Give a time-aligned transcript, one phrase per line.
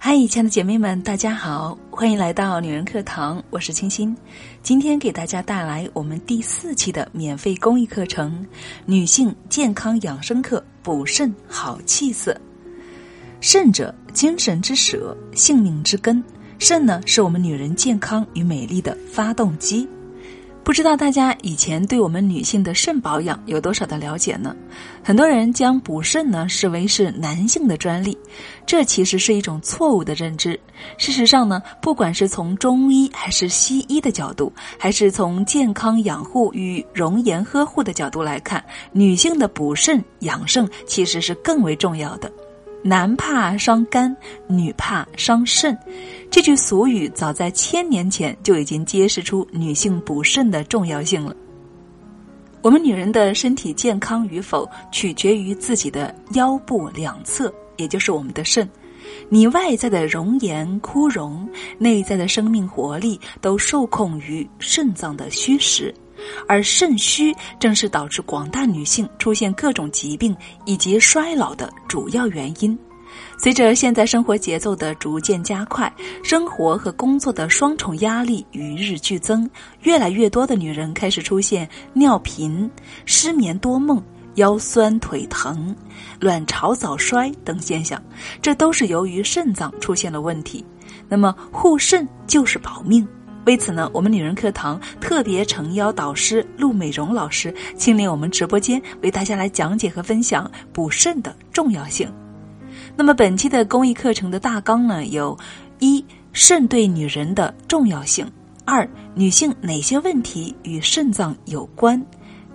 [0.00, 4.16] 嗨，亲爱的姐妹们，大家好，欢迎来到女人课堂，我是清新。
[4.62, 8.46] 今天给大家带来我们第四期的免费公益课程
[8.86, 12.40] 《女性健康养生课》，补肾好气色。
[13.40, 16.22] 肾者，精神之舍，性命之根。
[16.60, 19.86] 肾呢，是我们女人健康与美丽的发动机。
[20.68, 24.54] 不知道大家以前对我们女性的肾保养有多少的了解呢？
[25.02, 28.14] 很多人将补肾呢视为是男性的专利，
[28.66, 30.60] 这其实是一种错误的认知。
[30.98, 38.62] 事实上呢，不管是从中医还是西医的角度，还是从健康养护与容颜呵护的角度来看，
[38.92, 42.30] 女性的补肾养肾其实是更为重要的。
[42.80, 44.14] 男怕伤肝，
[44.46, 45.76] 女怕伤肾。
[46.38, 51.34] 这句俗语早在千年前就已经揭示出女性补肾的重要性了。
[52.62, 58.70] 我们女人的身体健康与否，取决于自己的腰部两侧，也就是我们的肾。
[59.28, 61.44] 你外在的容颜枯荣，
[61.76, 65.92] 内在的生命活力，都受控于肾脏的虚实。
[66.46, 72.78] 而肾虚正是导致广大女性出现各种疾病以及衰老的主要原因。
[73.36, 75.92] 随着现在生活节奏的逐渐加快，
[76.22, 79.48] 生活和工作的双重压力与日俱增，
[79.82, 82.70] 越来越多的女人开始出现尿频、
[83.04, 84.02] 失眠多梦、
[84.34, 85.74] 腰酸腿疼、
[86.20, 88.02] 卵巢早衰等现象，
[88.42, 90.64] 这都是由于肾脏出现了问题。
[91.08, 93.06] 那么护肾就是保命。
[93.46, 102.12] 为此呢，我们女人课堂特别诚邀导师陆美荣老师亲临我们直播间，为大家来讲解和分享补肾的重要性。
[102.96, 105.36] 那么本期的公益课程的大纲呢，有：
[105.78, 108.26] 一、肾对女人的重要性；
[108.64, 112.00] 二、女性哪些问题与肾脏有关；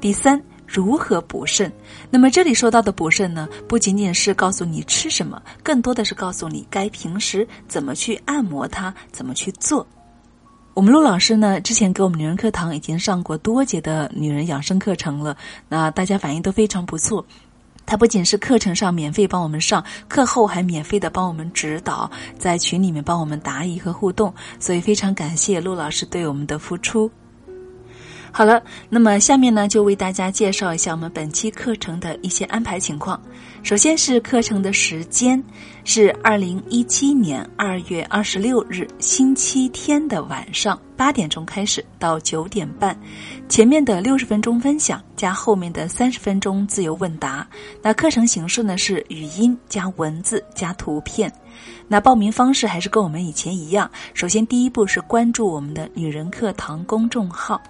[0.00, 1.72] 第三，如何补肾。
[2.10, 9.86] 那么这里说到的补肾呢，不仅仅是告诉你吃什么，更多的是告诉你该平时怎么去按摩它，怎么去做。
[10.74, 15.36] 我们陆老师呢，之前给我们女人课堂已经上过多节的女人养生课程了，
[15.68, 17.24] 那大家反应都非常不错。
[17.92, 27.10] 他不仅是课程上免费帮我们上，课后还免费的帮我们指导，在群里面帮我们答疑和互动，所以非常感谢陆老师对我们的付出。
[28.34, 33.20] 好了，那么下面呢，就为大家介绍一下我们本期课程的一些安排情况。
[33.62, 35.40] 首先是课程的时间，
[35.84, 42.98] 是二零一七年二月二十六日星期天的晚上八点钟开始到九点半，
[43.50, 47.46] 前面的六十分钟分享加后面的三十分钟自由问答。
[47.82, 51.30] 那课程形式呢是语音加文字加图片。
[51.86, 57.60] 那报名方式还是跟我们以前一样，首先第一步是关注我们的女人课堂公众号。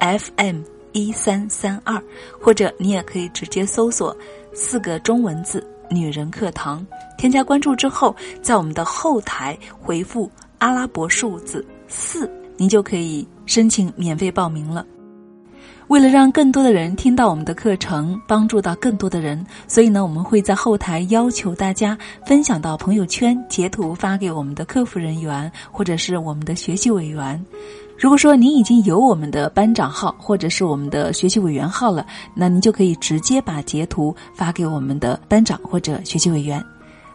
[0.00, 2.02] FM 一三三二，
[2.40, 4.16] 或者你也可以直接搜索
[4.52, 6.86] 四个中文字“女人课堂”，
[7.18, 14.84] 添加关注之后，在我们的后台回复阿拉伯数字四，您就可以申请免费报名了。
[15.88, 27.42] 为了让更多的人听到我们的课程，帮助到更多的人，所以呢，我们会在后台要求大家分享到朋友圈，截图发给我们的客服人员或者是我们的学习委员。
[27.98, 36.64] 如果说您已经有我们的班长号或者是我们的学习委员号了，那您就可以直接把截图发给我们的班长或者学习委员。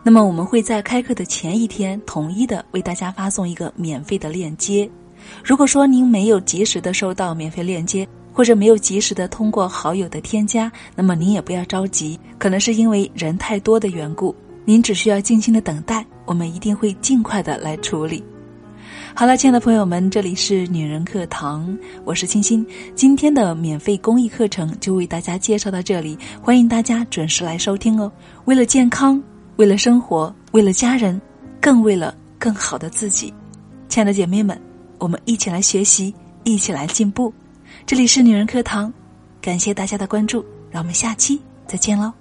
[0.04, 4.90] 那么我们会在开课的前一天统一的为大家发送一个免费的链接。
[5.42, 14.36] 如果说您没有及时的收到免费链接，或者没有及时的通过好友的添加，那么您也不要着急，可能是因为人太多的缘故。
[14.66, 18.22] 您只需要静心的等待，我们一定会尽快的来处理。
[19.16, 22.66] 好了，亲爱的朋友们，这里是女人课堂，我是清新。
[22.96, 28.12] 今天的免费公益课程就为大家介绍到这里，欢迎大家准时来收听哦。
[28.46, 29.22] 为了健康，
[29.58, 31.22] 为了生活，为了家人，
[31.62, 33.32] 更为了更好的自己，
[33.88, 34.60] 亲爱的姐妹们，
[34.98, 36.14] 我们一起来学习，
[36.44, 37.32] 一起来进步。
[37.86, 38.92] 这里是女人课堂，
[39.40, 42.12] 感谢大家的关注，让我们下期再见喽。